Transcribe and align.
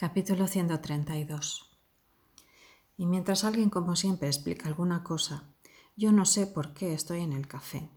Capítulo 0.00 0.46
132 0.46 1.78
Y 2.96 3.04
mientras 3.04 3.44
alguien 3.44 3.68
como 3.68 3.96
siempre 3.96 4.28
explica 4.28 4.66
alguna 4.66 5.04
cosa, 5.04 5.52
yo 5.94 6.10
no 6.10 6.24
sé 6.24 6.46
por 6.46 6.72
qué 6.72 6.94
estoy 6.94 7.20
en 7.20 7.34
el 7.34 7.46
café. 7.46 7.90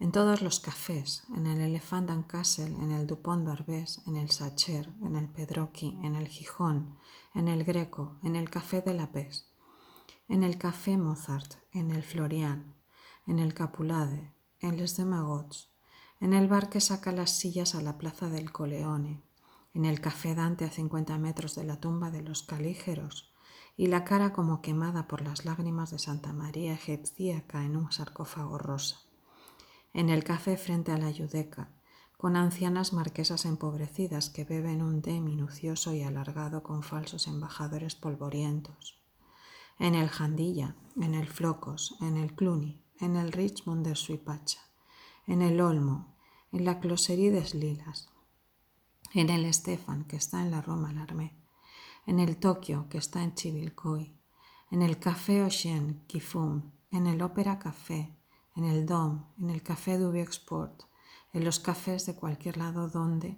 En 0.00 0.10
todos 0.10 0.42
los 0.42 0.58
cafés, 0.58 1.22
en 1.36 1.46
el 1.46 1.60
Elephant 1.60 2.10
and 2.10 2.26
Castle, 2.26 2.74
en 2.82 2.90
el 2.90 3.06
Dupont 3.06 3.46
Barbès, 3.46 4.02
en 4.08 4.16
el 4.16 4.32
Sacher, 4.32 4.92
en 5.00 5.14
el 5.14 5.28
Pedroqui, 5.28 5.96
en 6.02 6.16
el 6.16 6.26
Gijón, 6.26 6.98
en 7.34 7.46
el 7.46 7.62
Greco, 7.62 8.18
en 8.24 8.34
el 8.34 8.50
Café 8.50 8.80
de 8.80 8.94
la 8.94 9.12
Pes, 9.12 9.48
en 10.26 10.42
el 10.42 10.58
Café 10.58 10.96
Mozart, 10.96 11.54
en 11.70 11.92
el 11.92 12.02
Florian, 12.02 12.74
en 13.28 13.38
el 13.38 13.54
Capulade, 13.54 14.34
en 14.58 14.76
Les 14.76 14.96
Demagots, 14.96 15.72
en 16.18 16.32
el 16.32 16.48
bar 16.48 16.68
que 16.68 16.80
saca 16.80 17.12
las 17.12 17.30
sillas 17.30 17.76
a 17.76 17.80
la 17.80 17.96
plaza 17.96 18.28
del 18.28 18.50
Coleone, 18.50 19.22
en 19.74 19.84
el 19.84 20.00
café 20.00 20.34
Dante 20.34 20.64
a 20.64 20.70
50 20.70 21.18
metros 21.18 21.56
de 21.56 21.64
la 21.64 21.80
tumba 21.80 22.10
de 22.10 22.22
los 22.22 22.44
calígeros, 22.44 23.34
y 23.76 23.88
la 23.88 24.04
cara 24.04 24.32
como 24.32 24.62
quemada 24.62 25.08
por 25.08 25.20
las 25.20 25.44
lágrimas 25.44 25.90
de 25.90 25.98
Santa 25.98 26.32
María 26.32 26.74
egipcíaca 26.74 27.64
en 27.64 27.76
un 27.76 27.90
sarcófago 27.90 28.56
rosa. 28.56 29.00
En 29.92 30.10
el 30.10 30.22
café 30.22 30.56
frente 30.56 30.92
a 30.92 30.98
la 30.98 31.10
Yudeca, 31.10 31.70
con 32.16 32.36
ancianas 32.36 32.92
marquesas 32.92 33.44
empobrecidas 33.44 34.30
que 34.30 34.44
beben 34.44 34.80
un 34.80 35.02
té 35.02 35.20
minucioso 35.20 35.92
y 35.92 36.02
alargado 36.02 36.62
con 36.62 36.82
falsos 36.82 37.26
embajadores 37.26 37.96
polvorientos. 37.96 39.02
En 39.80 39.96
el 39.96 40.08
Jandilla, 40.08 40.76
en 40.96 41.14
el 41.14 41.26
Flocos, 41.26 41.96
en 42.00 42.16
el 42.16 42.34
Cluny, 42.34 42.80
en 43.00 43.16
el 43.16 43.32
Richmond 43.32 43.84
de 43.84 43.96
Suipacha, 43.96 44.60
en 45.26 45.42
el 45.42 45.60
Olmo, 45.60 46.16
en 46.52 46.64
la 46.64 46.78
Closerie 46.78 47.32
des 47.32 47.54
Lilas, 47.54 48.13
en 49.14 49.30
el 49.30 49.44
Estefan, 49.44 50.04
que 50.04 50.16
está 50.16 50.42
en 50.42 50.50
la 50.50 50.60
Roma 50.60 50.92
Larmé, 50.92 51.36
en 52.06 52.18
el 52.18 52.36
Tokio, 52.36 52.88
que 52.88 52.98
está 52.98 53.22
en 53.22 53.34
Chivilcoy, 53.34 54.14
en 54.70 54.82
el 54.82 54.98
Café 54.98 55.42
Ocean, 55.42 56.02
Kifum, 56.06 56.72
en 56.90 57.06
el 57.06 57.22
Opera 57.22 57.58
Café, 57.58 58.16
en 58.56 58.64
el 58.64 58.86
Dom, 58.86 59.24
en 59.38 59.50
el 59.50 59.62
Café 59.62 59.98
Duby 59.98 60.20
Export, 60.20 60.82
en 61.32 61.44
los 61.44 61.58
cafés 61.58 62.06
de 62.06 62.14
cualquier 62.14 62.56
lado 62.56 62.88
donde 62.88 63.36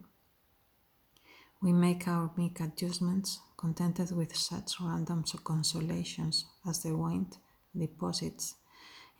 we 1.62 1.72
make 1.72 2.06
our 2.06 2.30
meek 2.36 2.60
adjustments, 2.60 3.40
contented 3.56 4.12
with 4.12 4.34
such 4.34 4.78
random 4.80 5.24
consolations 5.42 6.44
as 6.68 6.82
the 6.82 6.94
wind 6.94 7.38
deposits 7.74 8.56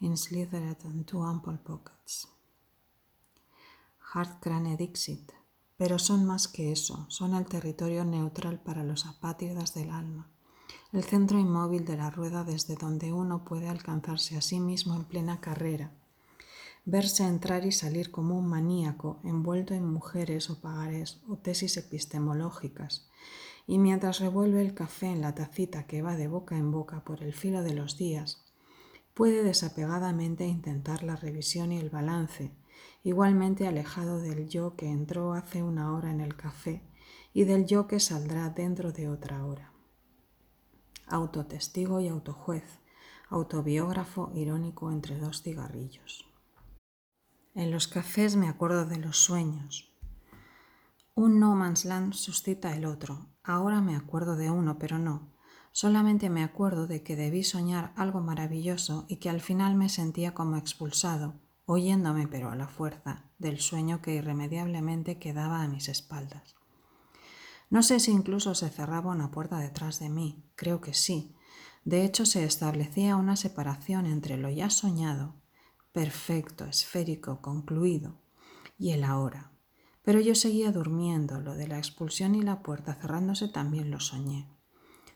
in 0.00 0.16
slithered 0.16 0.76
and 0.84 1.06
too 1.06 1.22
ample 1.22 1.58
pockets. 1.64 2.26
Hard 4.12 4.40
crane 4.40 4.76
Dixit, 4.76 5.32
pero 5.76 5.98
son 5.98 6.24
más 6.24 6.48
que 6.48 6.72
eso, 6.72 7.06
son 7.08 7.34
el 7.34 7.46
territorio 7.46 8.04
neutral 8.04 8.60
para 8.60 8.84
los 8.84 9.06
apátridas 9.06 9.74
del 9.74 9.90
alma, 9.90 10.30
el 10.92 11.04
centro 11.04 11.38
inmóvil 11.38 11.84
de 11.84 11.96
la 11.96 12.10
rueda 12.10 12.44
desde 12.44 12.76
donde 12.76 13.12
uno 13.12 13.44
puede 13.44 13.68
alcanzarse 13.68 14.36
a 14.36 14.40
sí 14.40 14.60
mismo 14.60 14.94
en 14.94 15.04
plena 15.04 15.40
carrera, 15.40 15.92
verse 16.84 17.24
entrar 17.24 17.66
y 17.66 17.72
salir 17.72 18.10
como 18.10 18.38
un 18.38 18.46
maníaco 18.46 19.20
envuelto 19.24 19.74
en 19.74 19.84
mujeres 19.92 20.48
o 20.50 20.60
pagares 20.60 21.20
o 21.28 21.36
tesis 21.36 21.76
epistemológicas, 21.76 23.08
y 23.66 23.78
mientras 23.78 24.20
revuelve 24.20 24.62
el 24.62 24.74
café 24.74 25.06
en 25.06 25.20
la 25.20 25.34
tacita 25.34 25.86
que 25.86 26.00
va 26.00 26.16
de 26.16 26.28
boca 26.28 26.56
en 26.56 26.70
boca 26.70 27.04
por 27.04 27.22
el 27.22 27.34
filo 27.34 27.62
de 27.62 27.74
los 27.74 27.98
días, 27.98 28.44
puede 29.12 29.42
desapegadamente 29.42 30.46
intentar 30.46 31.02
la 31.02 31.16
revisión 31.16 31.72
y 31.72 31.78
el 31.78 31.90
balance, 31.90 32.52
igualmente 33.02 33.66
alejado 33.66 34.20
del 34.20 34.48
yo 34.48 34.76
que 34.76 34.90
entró 34.90 35.34
hace 35.34 35.62
una 35.62 35.92
hora 35.94 36.10
en 36.10 36.20
el 36.20 36.36
café 36.36 36.82
y 37.32 37.44
del 37.44 37.66
yo 37.66 37.86
que 37.86 38.00
saldrá 38.00 38.50
dentro 38.50 38.92
de 38.92 39.08
otra 39.08 39.44
hora. 39.44 39.72
Autotestigo 41.06 42.00
y 42.00 42.08
autojuez, 42.08 42.80
autobiógrafo 43.28 44.30
irónico 44.34 44.90
entre 44.90 45.18
dos 45.18 45.42
cigarrillos. 45.42 46.24
En 47.54 47.70
los 47.70 47.88
cafés 47.88 48.36
me 48.36 48.48
acuerdo 48.48 48.86
de 48.86 48.98
los 48.98 49.18
sueños. 49.18 49.92
Un 51.14 51.40
no 51.40 51.54
man's 51.54 51.84
land 51.84 52.12
suscita 52.12 52.76
el 52.76 52.84
otro. 52.84 53.30
Ahora 53.42 53.80
me 53.80 53.96
acuerdo 53.96 54.36
de 54.36 54.50
uno, 54.50 54.78
pero 54.78 54.98
no. 54.98 55.32
Solamente 55.72 56.28
me 56.28 56.42
acuerdo 56.42 56.86
de 56.86 57.02
que 57.02 57.16
debí 57.16 57.44
soñar 57.44 57.92
algo 57.96 58.20
maravilloso 58.20 59.06
y 59.08 59.16
que 59.16 59.30
al 59.30 59.40
final 59.40 59.76
me 59.76 59.88
sentía 59.88 60.34
como 60.34 60.56
expulsado, 60.56 61.40
oyéndome 61.66 62.28
pero 62.28 62.50
a 62.50 62.56
la 62.56 62.68
fuerza, 62.68 63.24
del 63.38 63.60
sueño 63.60 64.00
que 64.00 64.14
irremediablemente 64.14 65.18
quedaba 65.18 65.62
a 65.62 65.68
mis 65.68 65.88
espaldas. 65.88 66.54
No 67.68 67.82
sé 67.82 67.98
si 68.00 68.12
incluso 68.12 68.54
se 68.54 68.70
cerraba 68.70 69.10
una 69.10 69.30
puerta 69.30 69.58
detrás 69.58 69.98
de 69.98 70.08
mí, 70.08 70.44
creo 70.54 70.80
que 70.80 70.94
sí. 70.94 71.34
De 71.84 72.04
hecho, 72.04 72.24
se 72.24 72.44
establecía 72.44 73.16
una 73.16 73.36
separación 73.36 74.06
entre 74.06 74.36
lo 74.36 74.48
ya 74.48 74.70
soñado, 74.70 75.34
perfecto, 75.92 76.64
esférico, 76.64 77.42
concluido, 77.42 78.20
y 78.78 78.90
el 78.90 79.04
ahora. 79.04 79.52
Pero 80.02 80.20
yo 80.20 80.36
seguía 80.36 80.70
durmiendo, 80.70 81.40
lo 81.40 81.54
de 81.54 81.66
la 81.66 81.78
expulsión 81.78 82.36
y 82.36 82.42
la 82.42 82.62
puerta 82.62 82.94
cerrándose 82.94 83.48
también 83.48 83.90
lo 83.90 83.98
soñé. 83.98 84.48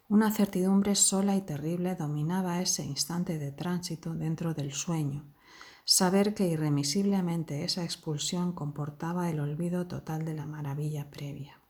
Una 0.09 0.33
certidumbre 0.33 0.97
sola 0.97 1.37
y 1.37 1.43
terrible 1.43 1.95
dominaba 1.95 2.61
ese 2.61 2.85
instante 2.85 3.39
de 3.39 3.53
tránsito 3.53 4.13
dentro 4.15 4.55
del 4.55 4.73
sueño, 4.73 5.33
saber 5.93 6.35
que 6.35 6.47
irremisiblemente 6.47 7.65
esa 7.65 7.83
expulsión 7.83 8.53
comportaba 8.53 9.29
el 9.29 9.41
olvido 9.41 9.89
total 9.89 10.25
de 10.25 10.35
la 10.35 10.47
maravilla 10.47 11.11
previa. 11.11 11.61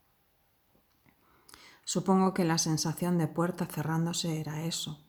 Supongo 1.86 2.34
que 2.34 2.44
la 2.44 2.58
sensación 2.58 3.16
de 3.16 3.28
puerta 3.28 3.64
cerrándose 3.64 4.38
era 4.38 4.66
eso, 4.66 5.02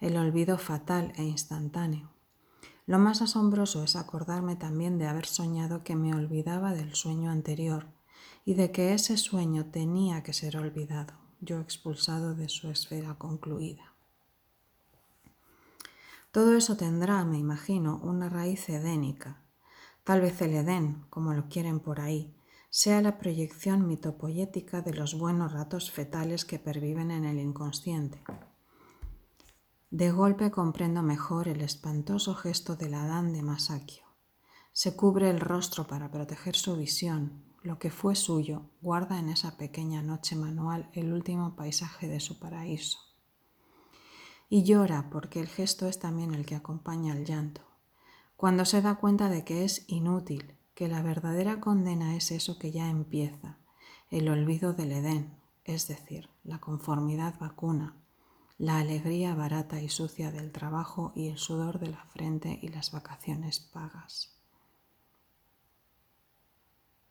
el 0.00 0.16
olvido 0.16 0.56
fatal 0.56 1.12
e 1.16 1.24
instantáneo. 1.24 2.14
Lo 2.86 2.98
más 2.98 3.20
asombroso 3.20 3.84
es 3.84 3.96
acordarme 3.96 4.56
también 4.56 4.96
de 4.96 5.08
haber 5.08 5.26
soñado 5.26 5.84
que 5.84 5.94
me 5.94 6.14
olvidaba 6.14 6.72
del 6.72 6.94
sueño 6.94 7.30
anterior 7.30 7.88
y 8.46 8.54
de 8.54 8.72
que 8.72 8.94
ese 8.94 9.18
sueño 9.18 9.66
tenía 9.66 10.22
que 10.22 10.32
ser 10.32 10.56
olvidado, 10.56 11.12
yo 11.42 11.60
expulsado 11.60 12.34
de 12.34 12.48
su 12.48 12.70
esfera 12.70 13.16
concluida. 13.18 13.93
Todo 16.34 16.56
eso 16.56 16.76
tendrá, 16.76 17.24
me 17.24 17.38
imagino, 17.38 18.00
una 18.02 18.28
raíz 18.28 18.68
edénica. 18.68 19.44
Tal 20.02 20.20
vez 20.20 20.42
el 20.42 20.52
Edén, 20.54 21.06
como 21.08 21.32
lo 21.32 21.48
quieren 21.48 21.78
por 21.78 22.00
ahí, 22.00 22.36
sea 22.70 23.00
la 23.02 23.18
proyección 23.18 23.86
mitopoética 23.86 24.82
de 24.82 24.94
los 24.94 25.16
buenos 25.16 25.52
ratos 25.52 25.92
fetales 25.92 26.44
que 26.44 26.58
perviven 26.58 27.12
en 27.12 27.24
el 27.24 27.38
inconsciente. 27.38 28.20
De 29.90 30.10
golpe 30.10 30.50
comprendo 30.50 31.04
mejor 31.04 31.46
el 31.46 31.60
espantoso 31.60 32.34
gesto 32.34 32.74
del 32.74 32.94
Adán 32.94 33.32
de 33.32 33.42
Masakio. 33.44 34.02
Se 34.72 34.96
cubre 34.96 35.30
el 35.30 35.38
rostro 35.38 35.86
para 35.86 36.10
proteger 36.10 36.56
su 36.56 36.74
visión. 36.74 37.44
Lo 37.62 37.78
que 37.78 37.92
fue 37.92 38.16
suyo 38.16 38.72
guarda 38.82 39.20
en 39.20 39.28
esa 39.28 39.56
pequeña 39.56 40.02
noche 40.02 40.34
manual 40.34 40.90
el 40.94 41.12
último 41.12 41.54
paisaje 41.54 42.08
de 42.08 42.18
su 42.18 42.40
paraíso 42.40 43.13
y 44.48 44.64
llora 44.64 45.08
porque 45.10 45.40
el 45.40 45.48
gesto 45.48 45.86
es 45.86 45.98
también 45.98 46.34
el 46.34 46.46
que 46.46 46.54
acompaña 46.54 47.12
al 47.12 47.24
llanto. 47.24 47.62
Cuando 48.36 48.64
se 48.64 48.82
da 48.82 48.96
cuenta 48.96 49.28
de 49.28 49.44
que 49.44 49.64
es 49.64 49.84
inútil, 49.88 50.56
que 50.74 50.88
la 50.88 51.02
verdadera 51.02 51.60
condena 51.60 52.16
es 52.16 52.30
eso 52.30 52.58
que 52.58 52.72
ya 52.72 52.90
empieza, 52.90 53.58
el 54.10 54.28
olvido 54.28 54.72
del 54.72 54.92
Edén, 54.92 55.38
es 55.64 55.88
decir, 55.88 56.28
la 56.42 56.60
conformidad 56.60 57.38
vacuna, 57.38 57.96
la 58.58 58.78
alegría 58.78 59.34
barata 59.34 59.80
y 59.80 59.88
sucia 59.88 60.30
del 60.30 60.52
trabajo 60.52 61.12
y 61.14 61.28
el 61.28 61.38
sudor 61.38 61.78
de 61.80 61.88
la 61.88 62.04
frente 62.06 62.58
y 62.62 62.68
las 62.68 62.92
vacaciones 62.92 63.60
pagas. 63.60 64.33